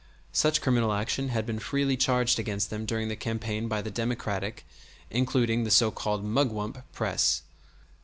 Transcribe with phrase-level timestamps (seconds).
[0.33, 4.65] Such criminal action had been freely charged against them during the campaign by the Democratic
[5.11, 7.43] (including the so called mugwump) press.